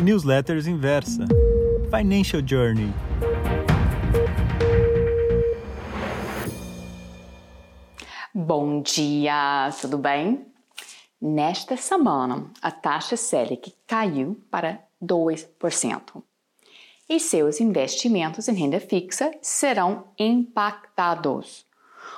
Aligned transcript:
newsletters 0.00 0.66
Inversa, 0.66 1.26
Financial 1.90 2.42
Journey. 2.44 2.92
Bom 8.34 8.80
dia, 8.80 9.70
tudo 9.80 9.98
bem? 9.98 10.46
Nesta 11.20 11.76
semana, 11.76 12.50
a 12.62 12.70
taxa 12.70 13.16
Selic 13.16 13.74
caiu 13.86 14.40
para 14.50 14.82
2% 15.02 16.22
e 17.08 17.20
seus 17.20 17.60
investimentos 17.60 18.48
em 18.48 18.54
renda 18.54 18.80
fixa 18.80 19.32
serão 19.42 20.04
impactados. 20.18 21.66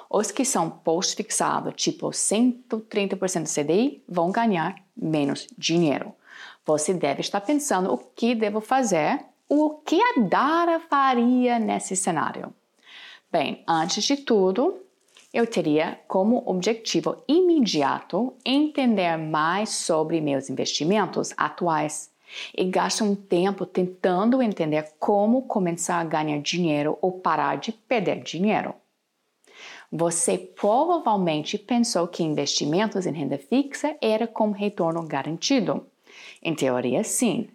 Os 0.08 0.30
que 0.30 0.44
são 0.44 0.68
post-fixado, 0.68 1.72
tipo 1.72 2.10
130% 2.10 3.46
CDI, 3.46 4.04
vão 4.06 4.30
ganhar 4.30 4.76
menos 4.94 5.48
dinheiro. 5.56 6.14
Você 6.64 6.94
deve 6.94 7.20
estar 7.20 7.40
pensando 7.40 7.92
o 7.92 7.98
que 7.98 8.34
devo 8.34 8.60
fazer, 8.60 9.24
o 9.48 9.70
que 9.70 10.00
a 10.00 10.20
Dara 10.20 10.80
faria 10.80 11.58
nesse 11.58 11.96
cenário. 11.96 12.54
Bem, 13.30 13.64
antes 13.66 14.04
de 14.04 14.16
tudo, 14.18 14.80
eu 15.32 15.46
teria 15.46 15.98
como 16.06 16.42
objetivo 16.46 17.16
imediato 17.26 18.34
entender 18.44 19.16
mais 19.16 19.70
sobre 19.70 20.20
meus 20.20 20.50
investimentos 20.50 21.32
atuais 21.36 22.10
e 22.56 22.64
gasto 22.64 23.04
um 23.04 23.14
tempo 23.14 23.66
tentando 23.66 24.42
entender 24.42 24.92
como 24.98 25.42
começar 25.42 25.98
a 26.00 26.04
ganhar 26.04 26.40
dinheiro 26.40 26.98
ou 27.00 27.12
parar 27.12 27.56
de 27.56 27.72
perder 27.72 28.22
dinheiro. 28.22 28.74
Você 29.90 30.38
provavelmente 30.38 31.58
pensou 31.58 32.08
que 32.08 32.22
investimentos 32.22 33.06
em 33.06 33.12
renda 33.12 33.36
fixa 33.36 33.96
era 34.00 34.26
com 34.26 34.50
retorno 34.50 35.06
garantido. 35.06 35.86
Em 36.42 36.54
teoria, 36.54 37.04
sim, 37.04 37.48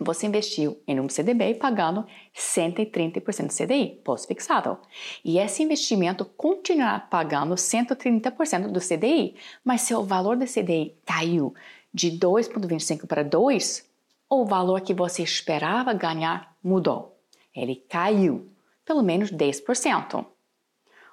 Você 0.00 0.28
investiu 0.28 0.80
em 0.86 1.00
um 1.00 1.08
CDB 1.08 1.54
pagando 1.54 2.06
130% 2.32 3.48
CDI, 3.50 4.00
pós-fixado. 4.04 4.78
E 5.24 5.38
esse 5.38 5.62
investimento 5.62 6.24
continuará 6.24 7.00
pagando 7.00 7.56
130% 7.56 8.68
do 8.68 8.80
CDI, 8.80 9.34
mas 9.64 9.80
se 9.80 9.94
o 9.94 10.04
valor 10.04 10.36
do 10.36 10.46
CDI 10.46 10.96
caiu 11.04 11.52
de 11.92 12.12
2,25 12.12 13.06
para 13.08 13.24
2, 13.24 13.88
o 14.30 14.44
valor 14.44 14.82
que 14.82 14.94
você 14.94 15.22
esperava 15.22 15.92
ganhar 15.92 16.56
mudou. 16.62 17.18
Ele 17.54 17.74
caiu 17.74 18.48
pelo 18.84 19.02
menos 19.02 19.32
10%. 19.32 20.24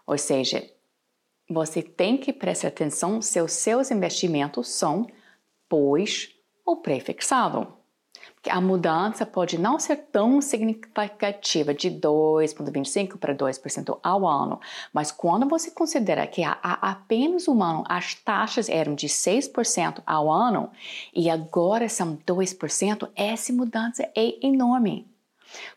Ou 0.06 0.17
seja, 0.17 0.69
você 1.50 1.81
tem 1.81 2.17
que 2.17 2.31
prestar 2.31 2.67
atenção 2.67 3.19
se 3.19 3.41
os 3.41 3.52
seus 3.52 3.90
investimentos 3.90 4.67
são 4.67 5.07
pós 5.67 6.29
ou 6.63 6.78
prefixado. 6.78 7.84
A 8.50 8.62
mudança 8.62 9.26
pode 9.26 9.58
não 9.58 9.80
ser 9.80 9.98
tão 10.12 10.40
significativa 10.42 11.74
de 11.74 11.90
2,25% 11.90 13.18
para 13.18 13.36
2% 13.36 14.00
ao 14.04 14.28
ano, 14.28 14.60
mas 14.94 15.12
quando 15.12 15.48
você 15.48 15.72
considera 15.72 16.28
que 16.28 16.44
há, 16.44 16.58
apenas 16.62 17.48
um 17.48 17.62
ano 17.64 17.84
as 17.88 18.14
taxas 18.14 18.70
eram 18.70 18.94
de 18.96 19.08
6% 19.08 20.02
ao 20.06 20.32
ano 20.32 20.70
e 21.14 21.30
agora 21.30 21.90
são 21.90 22.18
2%, 22.18 23.10
essa 23.16 23.54
mudança 23.54 24.10
é 24.16 24.46
enorme. 24.46 25.08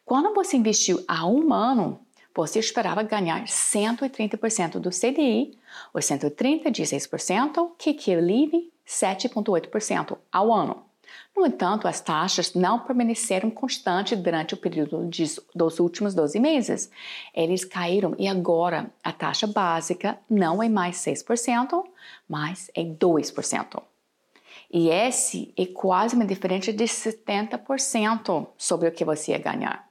Quando 0.04 0.34
você 0.34 0.56
investiu 0.56 1.02
há 1.06 1.26
um 1.26 1.52
ano, 1.52 2.00
você 2.34 2.58
esperava 2.58 3.02
ganhar 3.02 3.44
130% 3.44 4.78
do 4.78 4.90
CDI, 4.90 5.58
ou 5.92 6.00
130 6.00 6.70
de 6.70 6.82
6%, 6.82 7.72
que 7.76 7.90
equivale 7.90 8.72
7,8% 8.86 10.16
ao 10.32 10.52
ano. 10.52 10.87
No 11.36 11.46
entanto, 11.46 11.86
as 11.86 12.00
taxas 12.00 12.54
não 12.54 12.80
permaneceram 12.80 13.50
constantes 13.50 14.18
durante 14.18 14.54
o 14.54 14.56
período 14.56 15.06
de, 15.06 15.24
dos 15.54 15.78
últimos 15.78 16.14
12 16.14 16.38
meses. 16.40 16.90
Eles 17.34 17.64
caíram 17.64 18.14
e 18.18 18.26
agora 18.26 18.90
a 19.04 19.12
taxa 19.12 19.46
básica 19.46 20.18
não 20.28 20.62
é 20.62 20.68
mais 20.68 20.96
6%, 20.96 21.84
mas 22.28 22.70
é 22.74 22.82
2%. 22.82 23.82
E 24.70 24.88
esse 24.90 25.52
é 25.56 25.64
quase 25.66 26.14
uma 26.14 26.26
diferença 26.26 26.72
de 26.72 26.84
70% 26.84 28.48
sobre 28.58 28.88
o 28.88 28.92
que 28.92 29.04
você 29.04 29.32
ia 29.32 29.38
ganhar. 29.38 29.88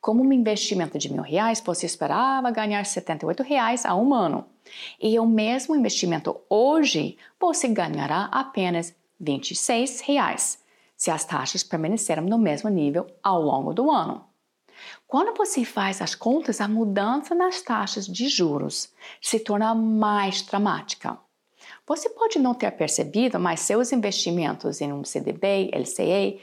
Como 0.00 0.22
um 0.22 0.32
investimento 0.32 0.98
de 0.98 1.12
mil 1.12 1.22
reais, 1.22 1.60
você 1.60 1.84
esperava 1.84 2.50
ganhar 2.50 2.84
78 2.86 3.42
reais 3.42 3.84
a 3.84 3.94
um 3.94 4.14
ano. 4.14 4.46
E 5.00 5.18
o 5.18 5.26
mesmo 5.26 5.76
investimento 5.76 6.40
hoje, 6.48 7.18
você 7.38 7.68
ganhará 7.68 8.28
apenas 8.32 8.94
26 9.18 10.00
reais, 10.00 10.58
se 11.00 11.10
as 11.10 11.24
taxas 11.24 11.62
permanecerem 11.62 12.26
no 12.26 12.36
mesmo 12.36 12.68
nível 12.68 13.06
ao 13.22 13.40
longo 13.40 13.72
do 13.72 13.90
ano. 13.90 14.22
Quando 15.06 15.34
você 15.34 15.64
faz 15.64 16.02
as 16.02 16.14
contas, 16.14 16.60
a 16.60 16.68
mudança 16.68 17.34
nas 17.34 17.62
taxas 17.62 18.06
de 18.06 18.28
juros 18.28 18.92
se 19.18 19.40
torna 19.40 19.74
mais 19.74 20.42
dramática. 20.42 21.18
Você 21.86 22.10
pode 22.10 22.38
não 22.38 22.52
ter 22.52 22.70
percebido, 22.72 23.40
mas 23.40 23.60
seus 23.60 23.92
investimentos 23.92 24.82
em 24.82 24.92
um 24.92 25.02
CDB, 25.02 25.70
LCA, 25.72 26.38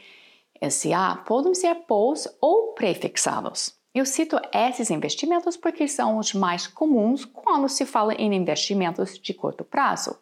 LCA 0.60 1.24
podem 1.24 1.54
ser 1.54 1.76
pós 1.86 2.28
ou 2.42 2.74
prefixados. 2.74 3.76
Eu 3.94 4.08
cito 4.08 4.38
esses 4.52 4.90
investimentos 4.90 5.56
porque 5.56 5.88
são 5.88 6.18
os 6.18 6.34
mais 6.34 6.66
comuns 6.66 7.26
quando 7.26 7.70
se 7.70 7.86
fala 7.86 8.16
em 8.16 8.34
investimentos 8.34 9.20
de 9.20 9.36
curto 9.36 9.64
prazo. 9.64 10.18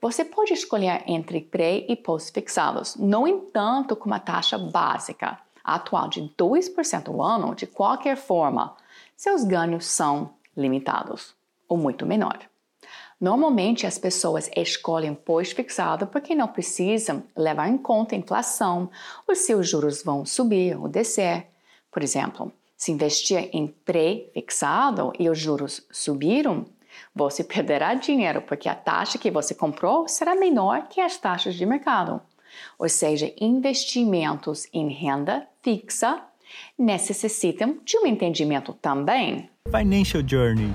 Você 0.00 0.24
pode 0.24 0.52
escolher 0.52 1.02
entre 1.06 1.40
pré 1.40 1.84
e 1.88 1.96
pós-fixados, 1.96 2.94
no 2.94 3.26
entanto, 3.26 3.96
com 3.96 4.06
uma 4.06 4.20
taxa 4.20 4.56
básica 4.56 5.38
atual 5.64 6.08
de 6.08 6.22
2% 6.38 7.08
ao 7.08 7.20
ano, 7.20 7.54
de 7.54 7.66
qualquer 7.66 8.16
forma, 8.16 8.76
seus 9.16 9.42
ganhos 9.42 9.86
são 9.86 10.30
limitados 10.56 11.34
ou 11.68 11.76
muito 11.76 12.06
menor. 12.06 12.38
Normalmente 13.20 13.84
as 13.84 13.98
pessoas 13.98 14.48
escolhem 14.54 15.12
pós-fixado 15.12 16.06
porque 16.06 16.34
não 16.34 16.46
precisam 16.46 17.24
levar 17.36 17.68
em 17.68 17.76
conta 17.76 18.14
a 18.14 18.18
inflação, 18.18 18.88
os 19.26 19.38
seus 19.38 19.68
juros 19.68 20.04
vão 20.04 20.24
subir 20.24 20.78
ou 20.78 20.88
descer. 20.88 21.48
Por 21.90 22.04
exemplo, 22.04 22.52
se 22.76 22.92
investir 22.92 23.50
em 23.52 23.66
pré-fixado 23.66 25.12
e 25.18 25.28
os 25.28 25.36
juros 25.36 25.84
subiram, 25.90 26.64
você 27.14 27.42
perderá 27.44 27.94
dinheiro 27.94 28.42
porque 28.42 28.68
a 28.68 28.74
taxa 28.74 29.18
que 29.18 29.30
você 29.30 29.54
comprou 29.54 30.08
será 30.08 30.34
menor 30.34 30.88
que 30.88 31.00
as 31.00 31.16
taxas 31.16 31.54
de 31.54 31.66
mercado. 31.66 32.20
Ou 32.78 32.88
seja, 32.88 33.32
investimentos 33.40 34.66
em 34.72 34.88
renda 34.88 35.46
fixa 35.62 36.22
necessitam 36.78 37.78
de 37.84 37.98
um 37.98 38.06
entendimento 38.06 38.72
também. 38.72 39.50
Financial 39.70 40.22
Journey 40.26 40.72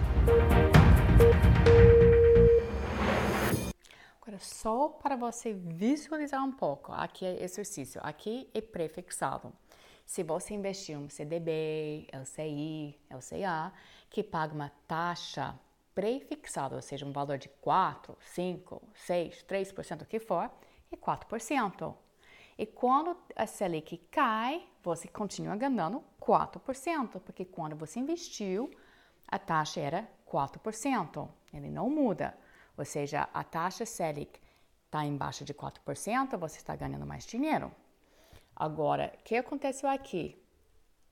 só 4.43 4.89
para 4.89 5.15
você 5.15 5.53
visualizar 5.53 6.43
um 6.43 6.51
pouco. 6.51 6.91
Aqui 6.91 7.25
é 7.25 7.43
exercício, 7.43 7.99
aqui 8.03 8.49
é 8.53 8.61
prefixado. 8.61 9.51
Se 10.05 10.21
você 10.21 10.53
investir 10.53 10.97
um 10.97 11.09
CDB, 11.09 12.07
LCI, 12.11 12.99
LCA, 13.09 13.73
que 14.09 14.21
paga 14.21 14.53
uma 14.53 14.71
taxa 14.87 15.57
prefixada, 15.93 16.75
ou 16.75 16.81
seja, 16.81 17.05
um 17.05 17.11
valor 17.11 17.37
de 17.37 17.49
4, 17.49 18.17
5, 18.19 18.81
6, 18.93 19.43
3%, 19.43 20.01
o 20.01 20.05
que 20.05 20.19
for, 20.19 20.49
é 20.91 20.95
4%. 20.95 21.95
E 22.57 22.65
quando 22.65 23.17
a 23.35 23.47
Selic 23.47 23.97
cai, 24.11 24.67
você 24.83 25.07
continua 25.07 25.55
ganhando 25.55 26.03
4%, 26.21 27.19
porque 27.21 27.45
quando 27.45 27.75
você 27.75 27.99
investiu, 27.99 28.69
a 29.27 29.39
taxa 29.39 29.79
era 29.79 30.09
4%. 30.27 31.27
Ele 31.53 31.69
não 31.69 31.89
muda. 31.89 32.37
Ou 32.77 32.85
seja, 32.85 33.27
a 33.33 33.43
taxa 33.43 33.85
Selic 33.85 34.39
está 34.85 35.03
embaixo 35.05 35.43
de 35.43 35.53
4%, 35.53 36.37
você 36.37 36.57
está 36.57 36.75
ganhando 36.75 37.05
mais 37.05 37.25
dinheiro. 37.25 37.71
Agora, 38.55 39.11
o 39.19 39.23
que 39.23 39.35
aconteceu 39.35 39.89
aqui? 39.89 40.42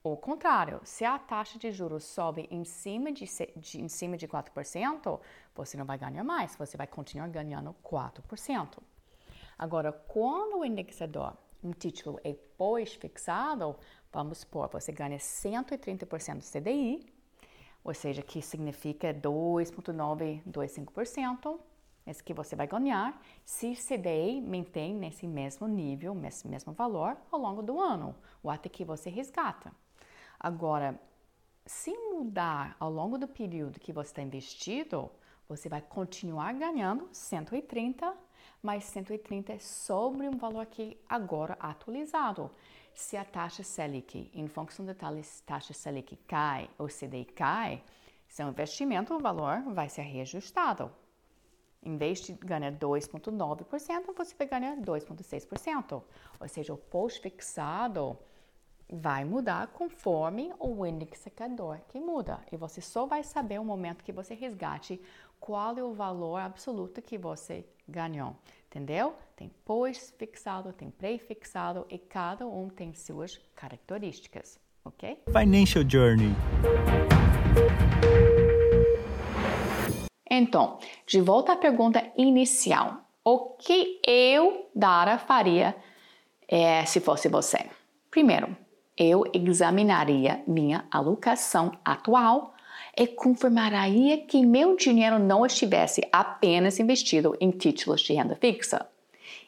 O 0.03 0.17
contrário, 0.17 0.81
se 0.83 1.05
a 1.05 1.19
taxa 1.19 1.59
de 1.59 1.71
juros 1.71 2.03
sobe 2.03 2.47
em 2.49 2.65
cima 2.65 3.11
de, 3.11 3.25
de, 3.55 3.79
em 3.79 3.87
cima 3.87 4.17
de 4.17 4.27
4%, 4.27 5.19
você 5.53 5.77
não 5.77 5.85
vai 5.85 5.95
ganhar 5.95 6.23
mais, 6.23 6.55
você 6.55 6.75
vai 6.75 6.87
continuar 6.87 7.27
ganhando 7.27 7.75
4%. 7.83 8.79
Agora, 9.59 9.91
quando 9.91 10.57
o 10.57 10.65
indexador, 10.65 11.37
um 11.63 11.71
título 11.71 12.19
é 12.23 12.33
pós-fixado, 12.33 13.75
vamos 14.11 14.39
supor, 14.39 14.69
você 14.69 14.91
ganha 14.91 15.19
130% 15.19 16.39
do 16.39 16.43
CDI, 16.43 17.05
ou 17.83 17.93
seja, 17.93 18.23
que 18.23 18.41
significa 18.41 19.13
2,925%, 19.13 21.59
esse 22.07 22.23
que 22.23 22.33
você 22.33 22.55
vai 22.55 22.65
ganhar 22.65 23.21
se 23.45 23.71
o 23.71 23.75
CDI 23.75 24.41
mantém 24.41 24.95
nesse 24.95 25.27
mesmo 25.27 25.67
nível, 25.67 26.15
nesse 26.15 26.47
mesmo 26.47 26.73
valor 26.73 27.15
ao 27.31 27.39
longo 27.39 27.61
do 27.61 27.79
ano, 27.79 28.15
ou 28.41 28.49
até 28.49 28.67
que 28.67 28.83
você 28.83 29.07
resgata. 29.07 29.71
Agora, 30.41 30.99
se 31.65 31.95
mudar 31.95 32.75
ao 32.79 32.91
longo 32.91 33.17
do 33.17 33.27
período 33.27 33.79
que 33.79 33.93
você 33.93 34.09
está 34.09 34.21
investido, 34.21 35.11
você 35.47 35.69
vai 35.69 35.81
continuar 35.81 36.53
ganhando 36.53 37.07
130 37.11 38.17
mas 38.61 38.83
130 38.85 39.53
é 39.53 39.59
sobre 39.59 40.27
um 40.27 40.37
valor 40.37 40.61
aqui 40.61 40.97
agora 41.09 41.57
atualizado. 41.59 42.51
Se 42.93 43.17
a 43.17 43.25
taxa 43.25 43.63
Selic, 43.63 44.29
em 44.33 44.47
função 44.47 44.85
da 44.85 44.93
taxa 44.93 45.73
Selic 45.73 46.15
cai 46.27 46.69
ou 46.77 46.87
CDI 46.87 47.25
cai, 47.25 47.83
seu 48.27 48.47
investimento, 48.47 49.13
o 49.15 49.19
valor 49.19 49.61
vai 49.73 49.89
ser 49.89 50.03
reajustado. 50.03 50.91
Em 51.83 51.97
vez 51.97 52.21
de 52.21 52.33
ganhar 52.33 52.71
2,9%, 52.71 54.13
você 54.15 54.35
vai 54.35 54.47
ganhar 54.47 54.77
2,6%. 54.77 56.03
Ou 56.39 56.47
seja, 56.47 56.73
o 56.73 56.77
pós-fixado 56.77 58.17
vai 58.91 59.23
mudar 59.23 59.67
conforme 59.67 60.51
o 60.59 60.85
indexador 60.85 61.79
que 61.87 61.99
muda. 61.99 62.39
E 62.51 62.57
você 62.57 62.81
só 62.81 63.05
vai 63.05 63.23
saber 63.23 63.59
o 63.59 63.63
momento 63.63 64.03
que 64.03 64.11
você 64.11 64.33
resgate 64.33 64.99
qual 65.39 65.77
é 65.77 65.83
o 65.83 65.93
valor 65.93 66.37
absoluto 66.37 67.01
que 67.01 67.17
você 67.17 67.65
ganhou. 67.87 68.35
Entendeu? 68.67 69.15
Tem 69.35 69.49
pós-fixado, 69.65 70.73
tem 70.73 70.89
pré-fixado 70.89 71.85
e 71.89 71.97
cada 71.97 72.45
um 72.45 72.69
tem 72.69 72.93
suas 72.93 73.37
características. 73.55 74.59
Ok? 74.83 75.21
Financial 75.27 75.83
Journey. 75.87 76.33
Então, 80.29 80.79
de 81.05 81.19
volta 81.21 81.53
à 81.53 81.55
pergunta 81.55 82.11
inicial. 82.17 83.05
O 83.23 83.51
que 83.51 84.01
eu, 84.07 84.69
Dara, 84.73 85.17
faria 85.17 85.75
é, 86.47 86.85
se 86.85 86.99
fosse 86.99 87.27
você? 87.27 87.69
Primeiro, 88.09 88.55
eu 89.03 89.23
examinaria 89.33 90.43
minha 90.45 90.85
alocação 90.91 91.71
atual 91.83 92.53
e 92.95 93.07
confirmaria 93.07 94.19
que 94.19 94.45
meu 94.45 94.75
dinheiro 94.75 95.17
não 95.17 95.43
estivesse 95.43 96.07
apenas 96.11 96.79
investido 96.79 97.35
em 97.41 97.49
títulos 97.49 98.01
de 98.01 98.13
renda 98.13 98.35
fixa. 98.35 98.85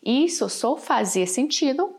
Isso 0.04 0.50
só 0.50 0.76
fazia 0.76 1.28
sentido 1.28 1.96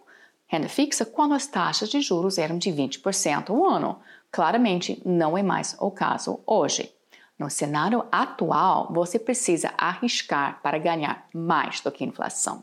renda 0.49 0.69
fixa 0.69 1.05
quando 1.05 1.33
as 1.33 1.47
taxas 1.47 1.89
de 1.89 2.01
juros 2.01 2.39
eram 2.39 2.59
de 2.59 2.71
20% 2.71 3.51
ao 3.51 3.65
ano. 3.65 4.01
Claramente 4.33 5.01
não 5.05 5.39
é 5.39 5.43
mais 5.43 5.77
o 5.79 5.93
caso 5.93 6.41
hoje. 6.45 6.93
No 7.39 7.49
cenário 7.49 8.05
atual, 8.11 8.89
você 8.93 9.17
precisa 9.17 9.73
arriscar 9.79 10.59
para 10.61 10.79
ganhar 10.79 11.29
mais 11.33 11.81
do 11.81 11.93
que 11.93 12.03
a 12.03 12.07
inflação. 12.07 12.61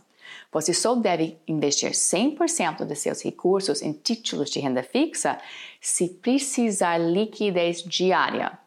Você 0.52 0.74
só 0.74 0.96
deve 0.96 1.38
investir 1.48 1.92
100% 1.92 2.86
de 2.86 2.96
seus 2.96 3.24
recursos 3.24 3.82
em 3.82 3.94
títulos 3.94 4.50
de 4.50 4.60
renda 4.60 4.84
fixa 4.84 5.38
se 5.80 6.10
precisar 6.10 6.98
liquidez 6.98 7.84
diária. 7.84 8.58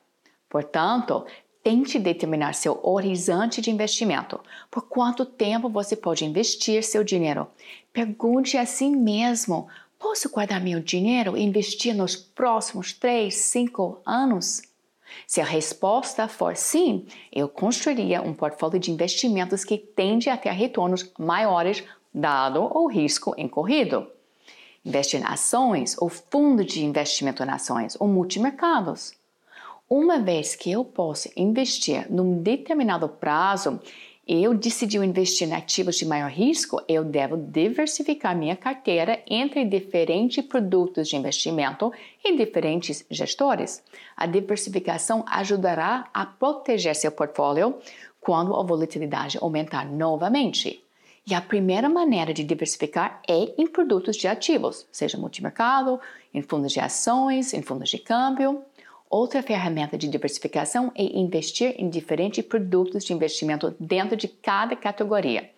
Portanto, 0.49 1.27
tente 1.63 1.99
determinar 1.99 2.55
seu 2.55 2.79
horizonte 2.83 3.61
de 3.61 3.71
investimento. 3.71 4.39
Por 4.71 4.83
quanto 4.83 5.25
tempo 5.25 5.69
você 5.69 5.97
pode 5.97 6.25
investir 6.25 6.85
seu 6.85 7.03
dinheiro? 7.03 7.47
Pergunte 7.93 8.59
a 8.59 8.67
si 8.67 8.91
mesmo: 8.91 9.69
posso 9.99 10.29
guardar 10.29 10.63
meu 10.63 10.81
dinheiro 10.81 11.37
e 11.37 11.43
investir 11.43 11.95
nos 11.95 12.15
próximos 12.15 12.93
3, 12.93 13.35
5 13.35 14.03
anos? 14.05 14.74
Se 15.27 15.41
a 15.41 15.45
resposta 15.45 16.29
for 16.29 16.57
sim, 16.57 17.07
eu 17.33 17.49
construiria 17.49 18.23
um 18.23 18.35
portfólio 18.35 18.79
de 18.79 18.91
investimentos 18.91 19.65
que 19.65 19.79
tende 19.79 20.29
a 20.29 20.37
ter 20.37 20.53
retornos 20.53 21.11
maiores, 21.19 21.85
dado 22.13 22.63
o 22.63 22.87
risco 22.87 23.35
incorrido. 23.37 24.07
Investe 24.85 25.17
em 25.17 25.25
ações 25.25 25.97
ou 25.99 26.09
fundo 26.09 26.65
de 26.65 26.85
investimento 26.85 27.43
em 27.43 27.49
ações 27.49 27.97
ou 27.99 28.07
multimercados. 28.07 29.15
Uma 29.89 30.19
vez 30.19 30.55
que 30.55 30.71
eu 30.71 30.85
posso 30.85 31.31
investir 31.37 32.11
num 32.11 32.43
determinado 32.43 33.09
prazo 33.09 33.81
eu 34.27 34.55
decidi 34.55 34.97
investir 34.97 35.47
em 35.47 35.53
ativos 35.53 35.97
de 35.97 36.07
maior 36.07 36.31
risco, 36.31 36.81
eu 36.89 37.05
devo 37.05 37.37
diversificar 37.37 38.37
minha 38.37 38.57
carteira 38.57 39.23
entre 39.27 39.65
diferentes 39.65 40.43
produtos 40.45 41.09
de 41.09 41.17
investimento 41.17 41.93
e 42.25 42.35
diferentes 42.37 43.05
gestores. 43.11 43.83
A 44.17 44.27
diversificação 44.27 45.25
ajudará 45.29 46.09
a 46.15 46.25
proteger 46.25 46.97
seu 46.97 47.13
portfólio 47.13 47.79
quando 48.19 48.57
a 48.57 48.63
volatilidade 48.63 49.39
aumentar 49.39 49.85
novamente. 49.85 50.83
E 51.27 51.35
a 51.35 51.41
primeira 51.41 51.89
maneira 51.89 52.33
de 52.33 52.45
diversificar 52.45 53.21
é 53.29 53.55
em 53.59 53.67
produtos 53.67 54.17
de 54.17 54.27
ativos, 54.27 54.87
seja 54.91 55.19
multimercado, 55.19 56.01
em 56.33 56.41
fundos 56.43 56.73
de 56.73 56.81
ações, 56.81 57.53
em 57.53 57.63
fundos 57.63 57.91
de 57.91 57.99
câmbio. 57.99 58.63
Outra 59.17 59.45
ferramenta 59.45 59.97
de 59.97 60.09
diversificação 60.09 60.91
é 60.93 61.05
investir 61.05 61.77
em 61.79 61.89
diferentes 61.89 62.45
produtos 62.45 63.05
de 63.05 63.13
investimento 63.13 63.73
dentro 63.79 64.17
de 64.17 64.27
cada 64.27 64.75
categoria. 64.75 65.49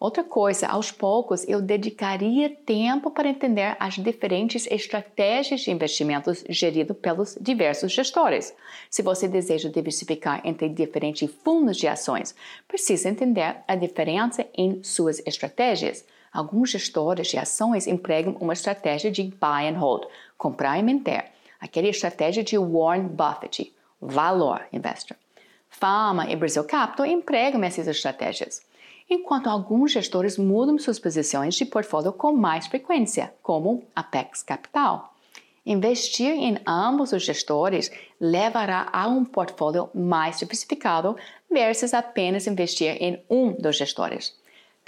Outra 0.00 0.24
coisa, 0.24 0.66
aos 0.66 0.90
poucos 0.90 1.48
eu 1.48 1.62
dedicaria 1.62 2.50
tempo 2.50 3.12
para 3.12 3.28
entender 3.28 3.76
as 3.78 3.94
diferentes 3.94 4.66
estratégias 4.66 5.60
de 5.60 5.70
investimentos 5.70 6.42
geridas 6.48 6.96
pelos 6.96 7.38
diversos 7.40 7.92
gestores. 7.92 8.52
Se 8.90 9.02
você 9.02 9.28
deseja 9.28 9.68
diversificar 9.68 10.40
entre 10.42 10.68
diferentes 10.68 11.30
fundos 11.44 11.76
de 11.76 11.86
ações, 11.86 12.34
precisa 12.66 13.08
entender 13.08 13.58
a 13.68 13.76
diferença 13.76 14.44
em 14.52 14.82
suas 14.82 15.24
estratégias. 15.24 16.04
Alguns 16.32 16.70
gestores 16.70 17.28
de 17.28 17.38
ações 17.38 17.86
empregam 17.86 18.36
uma 18.40 18.52
estratégia 18.52 19.12
de 19.12 19.22
buy 19.22 19.68
and 19.68 19.78
hold, 19.78 20.06
comprar 20.36 20.76
e 20.76 20.82
manter 20.82 21.30
aquela 21.60 21.88
estratégia 21.88 22.42
de 22.42 22.56
Warren 22.56 23.08
Buffett, 23.08 23.72
valor 24.00 24.66
investor. 24.72 25.16
Fama 25.68 26.30
e 26.30 26.34
Brasil 26.34 26.64
Capital 26.64 27.06
empregam 27.06 27.62
essas 27.62 27.86
estratégias, 27.86 28.62
enquanto 29.08 29.48
alguns 29.48 29.92
gestores 29.92 30.38
mudam 30.38 30.78
suas 30.78 30.98
posições 30.98 31.54
de 31.54 31.64
portfólio 31.64 32.12
com 32.12 32.32
mais 32.32 32.66
frequência, 32.66 33.32
como 33.42 33.84
Apex 33.94 34.42
Capital. 34.42 35.14
Investir 35.64 36.32
em 36.32 36.58
ambos 36.66 37.12
os 37.12 37.22
gestores 37.22 37.90
levará 38.18 38.88
a 38.92 39.06
um 39.06 39.24
portfólio 39.24 39.90
mais 39.94 40.38
diversificado 40.38 41.16
versus 41.50 41.92
apenas 41.92 42.46
investir 42.46 42.96
em 43.00 43.22
um 43.28 43.52
dos 43.52 43.76
gestores. 43.76 44.39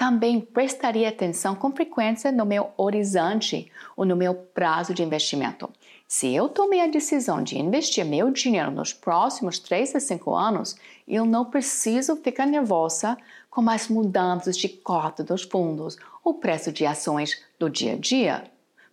Também 0.03 0.41
prestaria 0.41 1.09
atenção 1.09 1.55
com 1.55 1.71
frequência 1.71 2.33
no 2.33 2.45
meu 2.45 2.73
horizonte 2.77 3.71
ou 3.97 4.05
no 4.05 4.17
meu 4.17 4.35
prazo 4.35 4.93
de 4.93 5.01
investimento. 5.01 5.71
Se 6.09 6.35
eu 6.35 6.49
tomei 6.49 6.81
a 6.81 6.89
decisão 6.89 7.41
de 7.41 7.57
investir 7.57 8.05
meu 8.05 8.29
dinheiro 8.33 8.73
nos 8.73 8.93
próximos 8.93 9.61
3 9.61 9.95
a 9.95 10.01
5 10.01 10.35
anos, 10.35 10.75
eu 11.07 11.25
não 11.25 11.45
preciso 11.45 12.17
ficar 12.17 12.47
nervosa 12.47 13.17
com 13.49 13.71
as 13.71 13.87
mudanças 13.87 14.57
de 14.57 14.69
cota 14.69 15.23
dos 15.23 15.43
fundos 15.43 15.97
ou 16.25 16.35
preço 16.35 16.73
de 16.73 16.85
ações 16.85 17.41
do 17.57 17.71
dia 17.71 17.93
a 17.93 17.97
dia, 17.97 18.45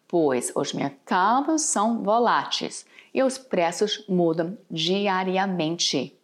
pois 0.07 0.51
os 0.55 0.73
mercados 0.73 1.63
são 1.63 2.03
voláteis 2.03 2.85
e 3.11 3.23
os 3.23 3.35
preços 3.35 4.05
mudam 4.07 4.55
diariamente. 4.69 6.18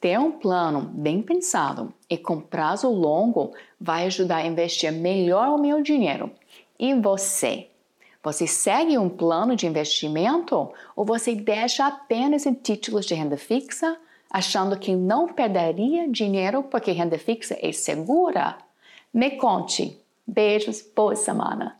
Ter 0.00 0.18
um 0.18 0.32
plano 0.32 0.80
bem 0.80 1.20
pensado 1.20 1.92
e 2.08 2.16
com 2.16 2.40
prazo 2.40 2.88
longo 2.88 3.52
vai 3.78 4.06
ajudar 4.06 4.38
a 4.38 4.46
investir 4.46 4.90
melhor 4.90 5.48
o 5.48 5.60
meu 5.60 5.82
dinheiro. 5.82 6.30
E 6.78 6.94
você? 6.94 7.68
Você 8.22 8.46
segue 8.46 8.96
um 8.96 9.10
plano 9.10 9.54
de 9.54 9.66
investimento 9.66 10.70
ou 10.96 11.04
você 11.04 11.34
deixa 11.34 11.86
apenas 11.86 12.46
em 12.46 12.54
títulos 12.54 13.04
de 13.04 13.14
renda 13.14 13.36
fixa, 13.36 13.96
achando 14.30 14.78
que 14.78 14.96
não 14.96 15.28
perderia 15.28 16.08
dinheiro 16.08 16.62
porque 16.62 16.92
renda 16.92 17.18
fixa 17.18 17.58
é 17.60 17.70
segura? 17.70 18.56
Me 19.12 19.32
conte. 19.32 20.00
Beijos, 20.26 20.82
boa 20.94 21.16
semana! 21.16 21.79